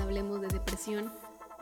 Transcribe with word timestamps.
Hablemos 0.00 0.40
de 0.40 0.48
Depresión. 0.48 1.12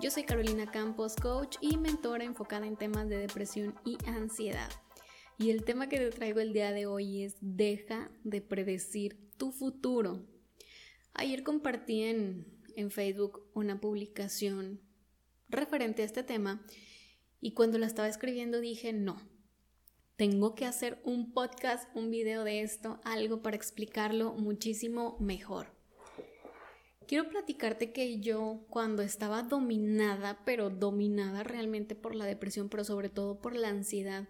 Yo 0.00 0.10
soy 0.10 0.24
Carolina 0.24 0.70
Campos, 0.70 1.14
coach 1.14 1.56
y 1.60 1.76
mentora 1.76 2.24
enfocada 2.24 2.66
en 2.66 2.76
temas 2.76 3.08
de 3.08 3.18
depresión 3.18 3.74
y 3.84 3.96
ansiedad. 4.06 4.68
Y 5.38 5.50
el 5.50 5.64
tema 5.64 5.88
que 5.88 5.98
te 5.98 6.10
traigo 6.10 6.40
el 6.40 6.52
día 6.52 6.72
de 6.72 6.86
hoy 6.86 7.22
es 7.22 7.36
deja 7.40 8.10
de 8.24 8.40
predecir 8.40 9.30
tu 9.36 9.52
futuro. 9.52 10.26
Ayer 11.12 11.42
compartí 11.42 12.02
en, 12.02 12.46
en 12.76 12.90
Facebook 12.90 13.48
una 13.54 13.80
publicación 13.80 14.80
referente 15.48 16.02
a 16.02 16.06
este 16.06 16.22
tema 16.22 16.64
y 17.40 17.52
cuando 17.52 17.78
la 17.78 17.86
estaba 17.86 18.08
escribiendo 18.08 18.60
dije 18.60 18.92
no, 18.92 19.20
tengo 20.16 20.54
que 20.54 20.66
hacer 20.66 21.00
un 21.04 21.32
podcast, 21.32 21.88
un 21.94 22.10
video 22.10 22.44
de 22.44 22.62
esto, 22.62 23.00
algo 23.04 23.42
para 23.42 23.56
explicarlo 23.56 24.34
muchísimo 24.34 25.16
mejor. 25.20 25.73
Quiero 27.06 27.28
platicarte 27.28 27.92
que 27.92 28.20
yo 28.20 28.64
cuando 28.70 29.02
estaba 29.02 29.42
dominada, 29.42 30.40
pero 30.44 30.70
dominada 30.70 31.42
realmente 31.42 31.94
por 31.94 32.14
la 32.14 32.24
depresión, 32.24 32.68
pero 32.68 32.84
sobre 32.84 33.10
todo 33.10 33.40
por 33.40 33.54
la 33.54 33.68
ansiedad, 33.68 34.28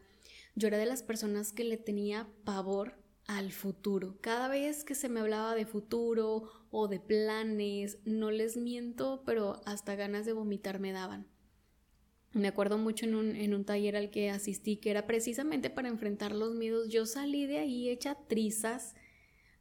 yo 0.57 0.69
era 0.69 0.79
de 0.79 0.87
las 0.87 1.03
personas 1.03 1.53
que 1.53 1.65
le 1.65 1.77
tenía 1.77 2.29
pavor 2.45 2.95
al 3.27 3.53
futuro. 3.53 4.19
Cada 4.21 4.49
vez 4.49 4.85
que 4.85 4.95
se 4.95 5.09
me 5.09 5.21
hablaba 5.21 5.55
de 5.55 5.67
futuro 5.67 6.51
o 6.71 6.89
de 6.89 7.01
planes, 7.01 7.99
no 8.05 8.31
les 8.31 8.57
miento, 8.57 9.23
pero 9.25 9.61
hasta 9.67 9.95
ganas 9.95 10.27
de 10.27 10.33
vomitar 10.33 10.81
me 10.81 10.93
daban. 10.93 11.27
Me 12.33 12.49
acuerdo 12.49 12.79
mucho 12.79 13.07
en 13.07 13.15
un, 13.15 13.37
en 13.37 13.55
un 13.55 13.65
taller 13.65 13.97
al 13.97 14.11
que 14.11 14.31
asistí 14.31 14.79
que 14.79 14.91
era 14.91 15.07
precisamente 15.07 15.71
para 15.71 15.89
enfrentar 15.89 16.35
los 16.35 16.57
miedos. 16.57 16.89
Yo 16.89 17.07
salí 17.07 17.47
de 17.47 17.59
ahí 17.59 17.89
hecha 17.89 18.17
trizas 18.27 18.97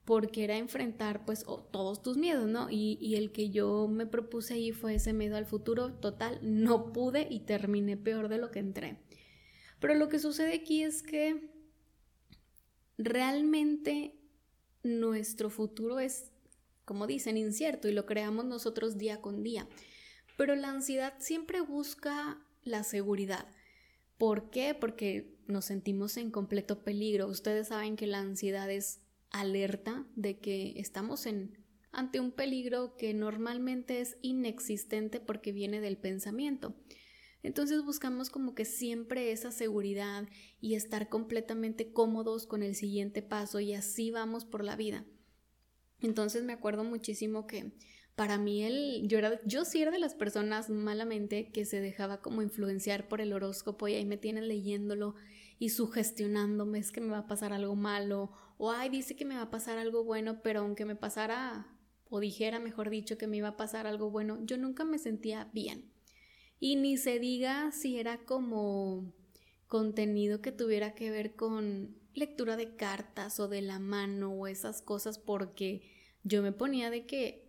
porque 0.05 0.43
era 0.43 0.57
enfrentar 0.57 1.25
pues 1.25 1.45
todos 1.71 2.01
tus 2.01 2.17
miedos, 2.17 2.47
¿no? 2.47 2.69
Y, 2.69 2.97
y, 2.99 3.15
el 3.15 3.31
que 3.31 3.49
yo 3.49 3.87
me 3.87 4.05
propuse 4.05 4.55
ahí 4.55 4.71
fue 4.71 4.95
ese 4.95 5.13
miedo 5.13 5.37
al 5.37 5.45
futuro 5.45 5.93
total. 5.93 6.39
No 6.41 6.91
pude 6.91 7.27
y 7.29 7.41
terminé 7.41 7.95
peor 7.95 8.27
de 8.27 8.37
lo 8.37 8.51
que 8.51 8.59
entré. 8.59 8.97
Pero 9.79 9.95
lo 9.95 10.09
que 10.09 10.19
sucede 10.19 10.55
aquí 10.55 10.83
es 10.83 11.03
que 11.03 11.49
realmente 12.97 14.15
nuestro 14.83 15.49
futuro 15.49 15.99
es, 15.99 16.31
como 16.85 17.07
dicen, 17.07 17.37
incierto 17.37 17.87
y 17.87 17.93
lo 17.93 18.05
creamos 18.05 18.45
nosotros 18.45 18.97
día 18.97 19.21
con 19.21 19.43
día. 19.43 19.67
Pero 20.37 20.55
la 20.55 20.69
ansiedad 20.69 21.13
siempre 21.19 21.61
busca 21.61 22.41
la 22.63 22.83
seguridad. 22.83 23.47
¿Por 24.17 24.49
qué? 24.49 24.73
Porque 24.73 25.37
nos 25.47 25.65
sentimos 25.65 26.17
en 26.17 26.31
completo 26.31 26.83
peligro. 26.83 27.27
Ustedes 27.27 27.69
saben 27.69 27.95
que 27.95 28.07
la 28.07 28.19
ansiedad 28.19 28.69
es 28.69 29.01
alerta 29.33 30.07
de 30.15 30.39
que 30.39 30.73
estamos 30.77 31.25
en, 31.25 31.57
ante 31.91 32.21
un 32.21 32.31
peligro 32.31 32.95
que 32.95 33.13
normalmente 33.13 33.99
es 33.99 34.17
inexistente 34.21 35.19
porque 35.19 35.51
viene 35.51 35.81
del 35.81 35.97
pensamiento. 35.97 36.73
Entonces 37.41 37.83
buscamos 37.83 38.29
como 38.29 38.55
que 38.55 38.63
siempre 38.63 39.33
esa 39.33 39.51
seguridad 39.51 40.29
y 40.61 40.75
estar 40.75 41.09
completamente 41.09 41.91
cómodos 41.91 42.47
con 42.47 42.63
el 42.63 42.73
siguiente 42.73 43.21
paso 43.21 43.59
y 43.59 43.73
así 43.73 44.11
vamos 44.11 44.45
por 44.45 44.63
la 44.63 44.77
vida. 44.77 45.05
Entonces 45.99 46.43
me 46.43 46.53
acuerdo 46.53 46.85
muchísimo 46.85 47.45
que 47.45 47.73
para 48.15 48.37
mí 48.37 48.63
el, 48.63 49.07
yo, 49.07 49.17
era, 49.17 49.39
yo 49.45 49.65
sí 49.65 49.81
era 49.81 49.91
de 49.91 49.99
las 49.99 50.13
personas 50.13 50.69
malamente 50.69 51.51
que 51.51 51.65
se 51.65 51.81
dejaba 51.81 52.21
como 52.21 52.41
influenciar 52.41 53.07
por 53.07 53.21
el 53.21 53.33
horóscopo 53.33 53.87
y 53.87 53.95
ahí 53.95 54.05
me 54.05 54.17
tienen 54.17 54.47
leyéndolo 54.47 55.15
y 55.59 55.69
sugestionándome, 55.69 56.79
es 56.79 56.91
que 56.91 57.01
me 57.01 57.11
va 57.11 57.19
a 57.19 57.27
pasar 57.27 57.53
algo 57.53 57.75
malo 57.75 58.31
o 58.57 58.71
ay, 58.71 58.89
dice 58.89 59.15
que 59.15 59.25
me 59.25 59.35
va 59.35 59.43
a 59.43 59.51
pasar 59.51 59.77
algo 59.77 60.03
bueno, 60.03 60.41
pero 60.43 60.61
aunque 60.61 60.85
me 60.85 60.95
pasara 60.95 61.67
o 62.09 62.19
dijera, 62.19 62.59
mejor 62.59 62.89
dicho, 62.91 63.17
que 63.17 63.25
me 63.25 63.37
iba 63.37 63.49
a 63.49 63.57
pasar 63.57 63.87
algo 63.87 64.11
bueno, 64.11 64.37
yo 64.45 64.57
nunca 64.57 64.85
me 64.85 64.99
sentía 64.99 65.49
bien. 65.51 65.91
Y 66.59 66.75
ni 66.75 66.97
se 66.97 67.17
diga 67.17 67.71
si 67.71 67.97
era 67.97 68.23
como 68.25 69.11
contenido 69.67 70.39
que 70.39 70.51
tuviera 70.51 70.93
que 70.93 71.09
ver 71.09 71.35
con 71.35 71.97
lectura 72.13 72.55
de 72.55 72.75
cartas 72.75 73.39
o 73.39 73.47
de 73.47 73.63
la 73.63 73.79
mano 73.79 74.31
o 74.31 74.45
esas 74.45 74.83
cosas 74.83 75.17
porque 75.17 75.81
yo 76.23 76.43
me 76.43 76.51
ponía 76.51 76.91
de 76.91 77.07
que 77.07 77.42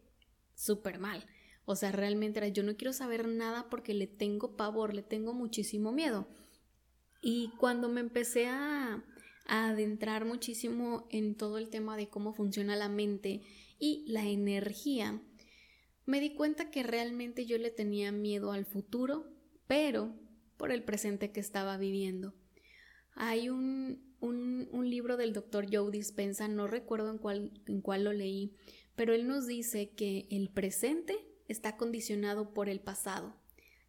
súper 0.55 0.99
mal. 0.99 1.27
O 1.65 1.77
sea, 1.77 1.93
realmente 1.93 2.39
era, 2.39 2.49
yo 2.49 2.63
no 2.63 2.77
quiero 2.77 2.93
saber 2.93 3.27
nada 3.27 3.69
porque 3.71 3.95
le 3.95 4.07
tengo 4.07 4.57
pavor, 4.57 4.95
le 4.95 5.03
tengo 5.03 5.33
muchísimo 5.33 5.93
miedo. 5.93 6.29
Y 7.23 7.51
cuando 7.59 7.89
me 7.89 8.01
empecé 8.01 8.47
a, 8.49 9.03
a 9.47 9.69
adentrar 9.69 10.25
muchísimo 10.25 11.07
en 11.11 11.37
todo 11.37 11.59
el 11.59 11.71
tema 11.71 11.97
de 11.97 12.09
cómo 12.09 12.35
funciona 12.35 12.77
la 12.77 12.89
mente 12.89 13.41
y 13.79 14.05
la 14.07 14.29
energía, 14.29 15.23
me 16.07 16.21
di 16.21 16.35
cuenta 16.35 16.71
que 16.71 16.83
realmente 16.83 17.47
yo 17.47 17.57
le 17.57 17.71
tenía 17.71 18.13
miedo 18.13 18.53
al 18.53 18.67
futuro, 18.67 19.27
pero 19.67 20.15
por 20.57 20.71
el 20.71 20.85
presente 20.85 21.33
que 21.33 21.41
estaba 21.41 21.79
viviendo. 21.79 22.35
Hay 23.15 23.49
un, 23.49 24.15
un, 24.21 24.91
libro 24.91 25.17
del 25.17 25.33
doctor 25.33 25.67
Joe 25.71 25.91
Dispensa, 25.91 26.49
no 26.49 26.67
recuerdo 26.67 27.11
en 27.11 27.19
cuál, 27.19 27.53
en 27.67 27.81
cuál 27.81 28.05
lo 28.05 28.13
leí, 28.13 28.55
pero 28.97 29.15
él 29.15 29.27
nos 29.27 29.47
dice 29.47 29.91
que 29.91 30.27
el 30.31 30.51
presente 30.51 31.17
está 31.49 31.77
condicionado 31.77 32.55
por 32.55 32.69
el 32.69 32.81
pasado 32.81 33.35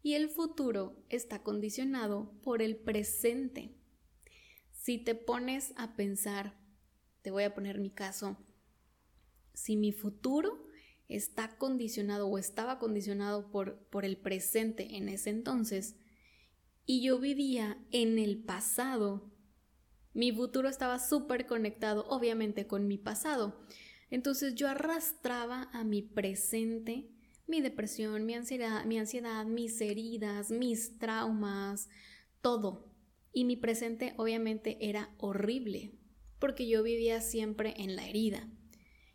y 0.02 0.14
el 0.14 0.28
futuro 0.28 0.96
está 1.08 1.42
condicionado 1.42 2.32
por 2.42 2.62
el 2.62 2.76
presente. 2.76 3.74
Si 4.72 4.98
te 4.98 5.14
pones 5.14 5.72
a 5.76 5.96
pensar, 5.96 6.58
te 7.22 7.30
voy 7.30 7.44
a 7.44 7.54
poner 7.54 7.80
mi 7.80 7.90
caso, 7.90 8.36
si 9.52 9.76
mi 9.76 9.92
futuro 9.92 10.66
está 11.08 11.56
condicionado 11.56 12.28
o 12.28 12.38
estaba 12.38 12.78
condicionado 12.78 13.50
por, 13.50 13.78
por 13.88 14.04
el 14.04 14.16
presente 14.16 14.96
en 14.96 15.08
ese 15.08 15.30
entonces 15.30 15.96
y 16.84 17.02
yo 17.02 17.18
vivía 17.18 17.78
en 17.90 18.18
el 18.18 18.38
pasado, 18.38 19.32
mi 20.14 20.32
futuro 20.32 20.68
estaba 20.68 20.98
súper 20.98 21.46
conectado 21.46 22.06
obviamente 22.08 22.66
con 22.66 22.86
mi 22.86 22.96
pasado. 22.96 23.66
Entonces 24.10 24.54
yo 24.54 24.68
arrastraba 24.68 25.68
a 25.72 25.84
mi 25.84 26.02
presente 26.02 27.10
mi 27.46 27.60
depresión, 27.60 28.26
mi 28.26 28.34
ansiedad, 28.34 28.84
mi 28.84 28.98
ansiedad, 28.98 29.46
mis 29.46 29.80
heridas, 29.80 30.50
mis 30.50 30.98
traumas, 30.98 31.88
todo. 32.40 32.92
Y 33.32 33.44
mi 33.44 33.56
presente 33.56 34.14
obviamente 34.16 34.78
era 34.80 35.14
horrible, 35.18 35.92
porque 36.40 36.66
yo 36.68 36.82
vivía 36.82 37.20
siempre 37.20 37.74
en 37.76 37.94
la 37.94 38.08
herida. 38.08 38.48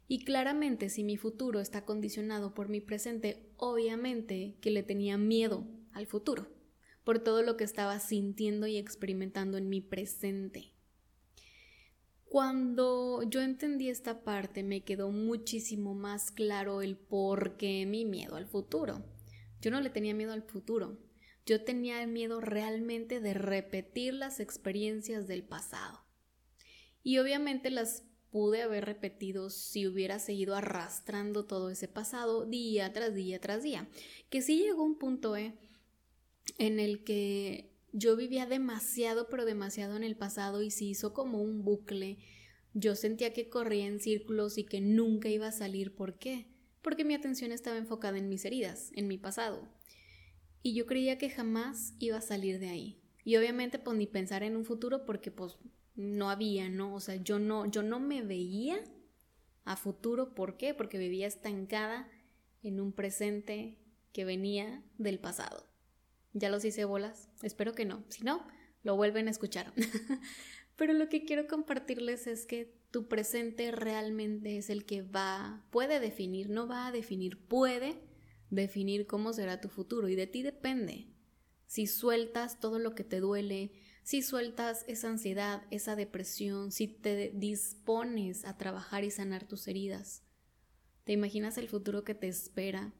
Y 0.07 0.24
claramente 0.24 0.90
si 0.90 1.03
mi 1.03 1.18
futuro 1.18 1.59
está 1.59 1.85
condicionado 1.85 2.53
por 2.53 2.69
mi 2.69 2.81
presente, 2.81 3.51
obviamente 3.57 4.57
que 4.62 4.72
le 4.72 4.84
tenía 4.84 5.18
miedo 5.18 5.68
al 5.91 6.06
futuro, 6.06 6.47
por 7.03 7.19
todo 7.19 7.44
lo 7.44 7.57
que 7.57 7.63
estaba 7.63 8.00
sintiendo 8.00 8.68
y 8.68 8.78
experimentando 8.78 9.57
en 9.57 9.69
mi 9.69 9.81
presente. 9.81 10.71
Cuando 12.31 13.24
yo 13.24 13.42
entendí 13.42 13.90
esta 13.90 14.24
parte 14.24 14.64
me 14.64 14.86
quedó 14.86 15.12
muchísimo 15.12 15.94
más 15.94 16.31
claro 16.31 16.81
el 16.81 16.96
por 16.96 17.58
qué 17.58 17.86
mi 17.86 18.06
miedo 18.06 18.38
al 18.38 18.46
futuro. 18.46 19.03
Yo 19.59 19.69
no 19.69 19.81
le 19.81 19.90
tenía 19.90 20.14
miedo 20.14 20.31
al 20.31 20.44
futuro, 20.44 20.97
yo 21.46 21.66
tenía 21.66 22.08
miedo 22.08 22.40
realmente 22.40 23.19
de 23.19 23.34
repetir 23.34 24.14
las 24.14 24.40
experiencias 24.40 25.28
del 25.28 25.44
pasado. 25.44 26.06
Y 27.03 27.18
obviamente 27.18 27.69
las 27.69 28.06
pude 28.30 28.62
haber 28.62 28.86
repetido 28.86 29.50
si 29.50 29.86
hubiera 29.86 30.18
seguido 30.18 30.56
arrastrando 30.56 31.44
todo 31.44 31.69
ese 31.69 31.90
pasado 31.90 32.46
día 32.46 32.94
tras 32.94 33.13
día 33.13 33.42
tras 33.42 33.62
día. 33.62 33.90
Que 34.30 34.42
sí 34.42 34.59
llegó 34.59 34.86
un 34.86 34.98
punto 34.98 35.36
¿eh? 35.36 35.59
en 36.57 36.80
el 36.80 37.04
que 37.04 37.70
yo 37.94 38.16
vivía 38.16 38.46
demasiado, 38.46 39.28
pero 39.30 39.46
demasiado 39.46 39.96
en 39.96 40.04
el 40.04 40.16
pasado 40.16 40.62
y 40.62 40.72
se 40.72 40.86
hizo 40.86 41.14
como 41.14 41.42
un 41.42 41.64
bucle. 41.64 42.18
Yo 42.74 42.96
sentía 42.96 43.34
que 43.34 43.50
corría 43.50 43.86
en 43.86 44.00
círculos 44.00 44.58
y 44.58 44.64
que 44.64 44.80
nunca 44.80 45.30
iba 45.30 45.48
a 45.48 45.52
salir. 45.52 45.94
¿Por 45.94 46.18
qué? 46.18 46.48
Porque 46.82 47.04
mi 47.04 47.14
atención 47.14 47.52
estaba 47.52 47.78
enfocada 47.78 48.18
en 48.18 48.30
mis 48.30 48.46
heridas, 48.46 48.92
en 48.96 49.08
mi 49.08 49.18
pasado. 49.18 49.68
Y 50.64 50.74
yo 50.74 50.86
creía 50.86 51.18
que 51.18 51.30
jamás 51.30 51.94
iba 52.00 52.18
a 52.18 52.22
salir 52.22 52.60
de 52.60 52.70
ahí. 52.70 53.02
Y 53.24 53.36
obviamente 53.36 53.78
pues 53.78 53.98
ni 53.98 54.08
pensar 54.08 54.44
en 54.44 54.56
un 54.56 54.66
futuro 54.66 55.06
porque 55.06 55.32
pues 55.32 55.58
no 55.96 56.30
había, 56.30 56.70
¿no? 56.70 56.96
O 56.96 57.00
sea, 57.00 57.16
yo 57.16 57.40
no, 57.40 57.66
yo 57.70 57.84
no 57.84 58.00
me 58.00 58.22
veía 58.22 58.82
a 59.66 59.76
futuro. 59.76 60.34
¿Por 60.34 60.58
qué? 60.58 60.74
Porque 60.74 60.98
vivía 60.98 61.28
estancada 61.28 62.10
en 62.64 62.80
un 62.80 62.94
presente 62.94 63.78
que 64.14 64.26
venía 64.26 64.84
del 64.98 65.20
pasado. 65.20 65.70
¿Ya 66.33 66.50
los 66.50 66.63
hice 66.63 66.86
bolas? 66.86 67.30
Espero 67.42 67.74
que 67.74 67.86
no. 67.86 68.04
Si 68.10 68.24
no, 68.24 68.45
lo 68.83 68.95
vuelven 68.95 69.28
a 69.28 69.31
escuchar. 69.31 69.74
Pero 70.75 70.94
lo 70.94 71.10
que 71.10 71.25
quiero 71.25 71.48
compartirles 71.48 72.28
es 72.28 72.45
que 72.45 72.74
tu 72.92 73.07
presente 73.07 73.72
realmente 73.72 74.57
es 74.57 74.69
el 74.69 74.86
que 74.86 75.01
va, 75.01 75.66
puede 75.69 76.00
definir, 76.00 76.50
no 76.50 76.68
va 76.68 76.88
a 76.88 76.92
definir, 76.92 77.38
puede 77.45 78.01
definir 78.50 79.07
cómo 79.07 79.33
será 79.33 79.62
tu 79.62 79.69
futuro 79.69 80.10
y 80.10 80.16
de 80.16 80.28
ti 80.28 80.42
depende. 80.42 81.07
Si 81.68 81.88
sueltas 81.88 82.60
todo 82.60 82.80
lo 82.80 82.95
que 82.95 83.04
te 83.04 83.19
duele, 83.19 83.72
si 84.04 84.22
sueltas 84.22 84.83
esa 84.88 85.10
ansiedad, 85.10 85.63
esa 85.72 85.95
depresión, 85.95 86.72
si 86.72 86.88
te 86.88 87.31
dispones 87.33 88.44
a 88.45 88.57
trabajar 88.57 89.04
y 89.04 89.12
sanar 89.12 89.48
tus 89.48 89.68
heridas. 89.68 90.24
¿Te 91.04 91.13
imaginas 91.13 91.57
el 91.57 91.69
futuro 91.69 92.04
que 92.04 92.16
te 92.16 92.28
espera 92.28 92.94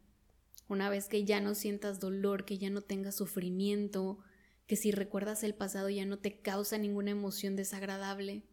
una 0.68 0.90
vez 0.90 1.08
que 1.08 1.26
ya 1.26 1.42
no 1.42 1.54
sientas 1.56 2.00
dolor, 2.00 2.46
que 2.46 2.58
ya 2.58 2.70
no 2.70 2.82
tengas 2.82 3.16
sufrimiento, 3.16 4.20
que 4.68 4.76
si 4.76 4.92
recuerdas 4.92 5.44
el 5.44 5.54
pasado 5.54 5.90
ya 5.90 6.06
no 6.06 6.20
te 6.20 6.40
causa 6.40 6.78
ninguna 6.78 7.12
emoción 7.12 7.56
desagradable. 7.56 8.44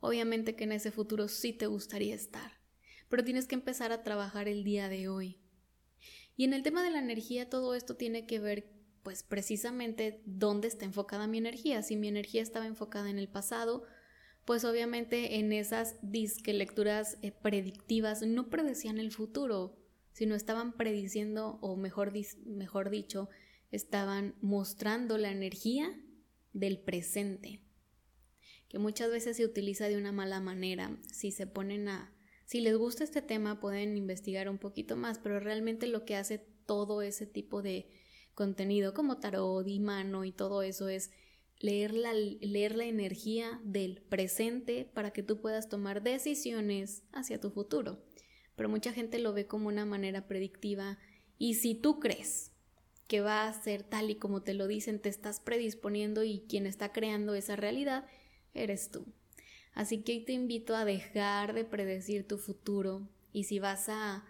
Obviamente 0.00 0.56
que 0.56 0.64
en 0.64 0.72
ese 0.72 0.90
futuro 0.90 1.28
sí 1.28 1.52
te 1.52 1.66
gustaría 1.66 2.14
estar, 2.14 2.52
pero 3.08 3.24
tienes 3.24 3.46
que 3.46 3.54
empezar 3.54 3.92
a 3.92 4.02
trabajar 4.02 4.48
el 4.48 4.64
día 4.64 4.88
de 4.88 5.08
hoy. 5.08 5.40
Y 6.36 6.44
en 6.44 6.54
el 6.54 6.62
tema 6.62 6.82
de 6.82 6.90
la 6.90 7.00
energía 7.00 7.50
todo 7.50 7.74
esto 7.74 7.96
tiene 7.96 8.26
que 8.26 8.38
ver 8.38 8.72
pues 9.02 9.22
precisamente 9.22 10.22
dónde 10.26 10.68
está 10.68 10.84
enfocada 10.84 11.26
mi 11.26 11.38
energía. 11.38 11.82
Si 11.82 11.96
mi 11.96 12.08
energía 12.08 12.42
estaba 12.42 12.66
enfocada 12.66 13.10
en 13.10 13.18
el 13.18 13.28
pasado, 13.28 13.84
pues 14.44 14.64
obviamente 14.64 15.38
en 15.38 15.52
esas 15.52 15.96
disque 16.00 16.52
lecturas 16.52 17.18
eh, 17.22 17.32
predictivas 17.32 18.22
no 18.22 18.48
predecían 18.48 18.98
el 18.98 19.12
futuro, 19.12 19.77
sino 20.18 20.34
estaban 20.34 20.72
prediciendo, 20.72 21.60
o 21.60 21.76
mejor, 21.76 22.12
mejor 22.44 22.90
dicho, 22.90 23.28
estaban 23.70 24.34
mostrando 24.40 25.16
la 25.16 25.30
energía 25.30 25.96
del 26.52 26.80
presente, 26.80 27.60
que 28.66 28.80
muchas 28.80 29.12
veces 29.12 29.36
se 29.36 29.44
utiliza 29.44 29.88
de 29.88 29.96
una 29.96 30.10
mala 30.10 30.40
manera. 30.40 30.98
Si 31.12 31.30
se 31.30 31.46
ponen 31.46 31.86
a... 31.88 32.12
Si 32.46 32.60
les 32.60 32.76
gusta 32.76 33.04
este 33.04 33.22
tema 33.22 33.60
pueden 33.60 33.96
investigar 33.96 34.48
un 34.48 34.58
poquito 34.58 34.96
más, 34.96 35.20
pero 35.20 35.38
realmente 35.38 35.86
lo 35.86 36.04
que 36.04 36.16
hace 36.16 36.44
todo 36.66 37.00
ese 37.00 37.24
tipo 37.24 37.62
de 37.62 37.88
contenido 38.34 38.94
como 38.94 39.20
tarot 39.20 39.68
y 39.68 39.78
mano 39.78 40.24
y 40.24 40.32
todo 40.32 40.62
eso 40.62 40.88
es 40.88 41.12
leer 41.60 41.94
la, 41.94 42.12
leer 42.12 42.74
la 42.74 42.86
energía 42.86 43.60
del 43.62 44.02
presente 44.02 44.84
para 44.84 45.12
que 45.12 45.22
tú 45.22 45.40
puedas 45.40 45.68
tomar 45.68 46.02
decisiones 46.02 47.04
hacia 47.12 47.40
tu 47.40 47.52
futuro. 47.52 48.02
Pero 48.58 48.68
mucha 48.68 48.92
gente 48.92 49.18
lo 49.18 49.32
ve 49.32 49.46
como 49.46 49.68
una 49.68 49.86
manera 49.86 50.26
predictiva 50.26 50.98
y 51.38 51.54
si 51.54 51.74
tú 51.74 51.98
crees 51.98 52.52
que 53.06 53.22
va 53.22 53.48
a 53.48 53.62
ser 53.62 53.82
tal 53.82 54.10
y 54.10 54.16
como 54.16 54.42
te 54.42 54.52
lo 54.52 54.66
dicen, 54.66 55.00
te 55.00 55.08
estás 55.08 55.40
predisponiendo 55.40 56.22
y 56.24 56.44
quien 56.46 56.66
está 56.66 56.92
creando 56.92 57.34
esa 57.34 57.56
realidad 57.56 58.04
eres 58.52 58.90
tú. 58.90 59.06
Así 59.72 60.02
que 60.02 60.20
te 60.20 60.34
invito 60.34 60.76
a 60.76 60.84
dejar 60.84 61.54
de 61.54 61.64
predecir 61.64 62.28
tu 62.28 62.36
futuro 62.36 63.08
y 63.32 63.44
si 63.44 63.58
vas 63.58 63.88
a 63.88 64.26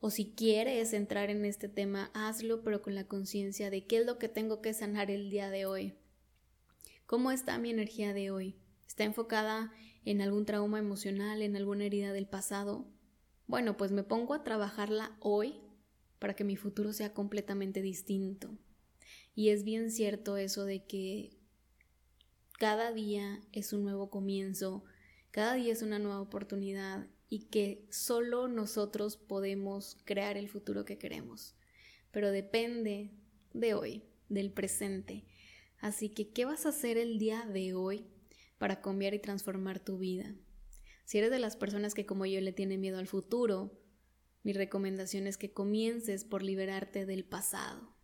o 0.00 0.10
si 0.10 0.32
quieres 0.32 0.92
entrar 0.92 1.30
en 1.30 1.44
este 1.44 1.68
tema, 1.68 2.10
hazlo 2.12 2.64
pero 2.64 2.82
con 2.82 2.96
la 2.96 3.06
conciencia 3.06 3.70
de 3.70 3.86
qué 3.86 3.98
es 3.98 4.06
lo 4.06 4.18
que 4.18 4.28
tengo 4.28 4.60
que 4.60 4.74
sanar 4.74 5.12
el 5.12 5.30
día 5.30 5.48
de 5.48 5.66
hoy 5.66 5.94
¿Cómo 7.12 7.30
está 7.30 7.58
mi 7.58 7.68
energía 7.68 8.14
de 8.14 8.30
hoy? 8.30 8.56
¿Está 8.88 9.04
enfocada 9.04 9.70
en 10.06 10.22
algún 10.22 10.46
trauma 10.46 10.78
emocional, 10.78 11.42
en 11.42 11.56
alguna 11.56 11.84
herida 11.84 12.10
del 12.14 12.26
pasado? 12.26 12.86
Bueno, 13.46 13.76
pues 13.76 13.92
me 13.92 14.02
pongo 14.02 14.34
a 14.34 14.44
trabajarla 14.44 15.16
hoy 15.20 15.60
para 16.18 16.34
que 16.34 16.44
mi 16.44 16.56
futuro 16.56 16.92
sea 16.92 17.12
completamente 17.12 17.82
distinto. 17.82 18.56
Y 19.34 19.48
es 19.48 19.64
bien 19.64 19.90
cierto 19.90 20.36
eso 20.36 20.64
de 20.64 20.84
que 20.84 21.36
cada 22.58 22.92
día 22.92 23.40
es 23.52 23.72
un 23.72 23.82
nuevo 23.82 24.08
comienzo, 24.10 24.84
cada 25.30 25.54
día 25.54 25.72
es 25.72 25.82
una 25.82 25.98
nueva 25.98 26.20
oportunidad 26.20 27.08
y 27.28 27.46
que 27.46 27.86
solo 27.90 28.46
nosotros 28.46 29.16
podemos 29.16 29.96
crear 30.04 30.36
el 30.36 30.48
futuro 30.48 30.84
que 30.84 30.98
queremos. 30.98 31.56
Pero 32.10 32.30
depende 32.30 33.10
de 33.54 33.74
hoy, 33.74 34.04
del 34.28 34.52
presente. 34.52 35.24
Así 35.80 36.10
que, 36.10 36.28
¿qué 36.28 36.44
vas 36.44 36.66
a 36.66 36.68
hacer 36.68 36.98
el 36.98 37.18
día 37.18 37.44
de 37.46 37.74
hoy 37.74 38.06
para 38.58 38.80
cambiar 38.80 39.14
y 39.14 39.18
transformar 39.18 39.80
tu 39.80 39.98
vida? 39.98 40.34
Si 41.12 41.18
eres 41.18 41.30
de 41.30 41.38
las 41.38 41.56
personas 41.56 41.92
que 41.92 42.06
como 42.06 42.24
yo 42.24 42.40
le 42.40 42.54
tienen 42.54 42.80
miedo 42.80 42.98
al 42.98 43.06
futuro, 43.06 43.78
mi 44.44 44.54
recomendación 44.54 45.26
es 45.26 45.36
que 45.36 45.52
comiences 45.52 46.24
por 46.24 46.42
liberarte 46.42 47.04
del 47.04 47.26
pasado. 47.26 47.94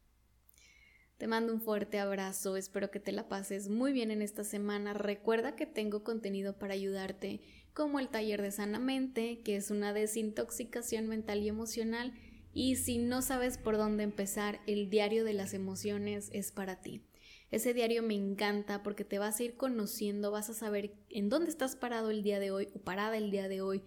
Te 1.16 1.26
mando 1.26 1.54
un 1.54 1.62
fuerte 1.62 2.00
abrazo, 2.00 2.58
espero 2.58 2.90
que 2.90 3.00
te 3.00 3.12
la 3.12 3.26
pases 3.26 3.70
muy 3.70 3.94
bien 3.94 4.10
en 4.10 4.20
esta 4.20 4.44
semana. 4.44 4.92
Recuerda 4.92 5.56
que 5.56 5.64
tengo 5.64 6.04
contenido 6.04 6.58
para 6.58 6.74
ayudarte, 6.74 7.40
como 7.72 7.98
el 7.98 8.10
taller 8.10 8.42
de 8.42 8.50
Sanamente, 8.50 9.40
que 9.42 9.56
es 9.56 9.70
una 9.70 9.94
desintoxicación 9.94 11.08
mental 11.08 11.42
y 11.42 11.48
emocional. 11.48 12.12
Y 12.52 12.76
si 12.76 12.98
no 12.98 13.22
sabes 13.22 13.56
por 13.56 13.78
dónde 13.78 14.02
empezar, 14.02 14.60
el 14.66 14.90
diario 14.90 15.24
de 15.24 15.32
las 15.32 15.54
emociones 15.54 16.28
es 16.34 16.52
para 16.52 16.82
ti. 16.82 17.07
Ese 17.50 17.72
diario 17.72 18.02
me 18.02 18.14
encanta 18.14 18.82
porque 18.82 19.04
te 19.04 19.18
vas 19.18 19.40
a 19.40 19.42
ir 19.42 19.56
conociendo, 19.56 20.30
vas 20.30 20.50
a 20.50 20.54
saber 20.54 20.94
en 21.08 21.28
dónde 21.28 21.50
estás 21.50 21.76
parado 21.76 22.10
el 22.10 22.22
día 22.22 22.40
de 22.40 22.50
hoy 22.50 22.68
o 22.74 22.80
parada 22.80 23.16
el 23.16 23.30
día 23.30 23.48
de 23.48 23.62
hoy, 23.62 23.82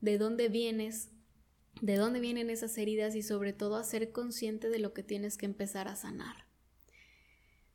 de 0.00 0.16
dónde 0.16 0.48
vienes, 0.48 1.10
de 1.80 1.96
dónde 1.96 2.20
vienen 2.20 2.48
esas 2.48 2.76
heridas 2.78 3.14
y 3.14 3.22
sobre 3.22 3.52
todo 3.52 3.76
a 3.76 3.84
ser 3.84 4.12
consciente 4.12 4.70
de 4.70 4.78
lo 4.78 4.94
que 4.94 5.02
tienes 5.02 5.36
que 5.36 5.46
empezar 5.46 5.88
a 5.88 5.96
sanar. 5.96 6.46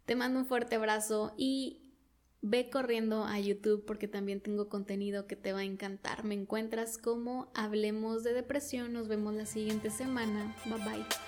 Te 0.05 0.15
mando 0.15 0.39
un 0.39 0.45
fuerte 0.45 0.75
abrazo 0.75 1.33
y 1.37 1.87
ve 2.41 2.69
corriendo 2.69 3.25
a 3.25 3.39
YouTube 3.39 3.85
porque 3.85 4.07
también 4.07 4.41
tengo 4.41 4.69
contenido 4.69 5.27
que 5.27 5.35
te 5.35 5.53
va 5.53 5.59
a 5.59 5.65
encantar. 5.65 6.23
Me 6.23 6.35
encuentras 6.35 6.97
como 6.97 7.51
Hablemos 7.53 8.23
de 8.23 8.33
Depresión. 8.33 8.93
Nos 8.93 9.07
vemos 9.07 9.33
la 9.33 9.45
siguiente 9.45 9.89
semana. 9.89 10.55
Bye 10.65 10.77
bye. 10.77 11.26